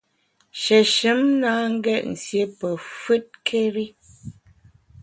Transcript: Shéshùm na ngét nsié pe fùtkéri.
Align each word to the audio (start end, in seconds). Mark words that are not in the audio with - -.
Shéshùm 0.61 1.21
na 1.39 1.51
ngét 1.75 2.03
nsié 2.11 2.43
pe 2.59 2.67
fùtkéri. 3.01 3.85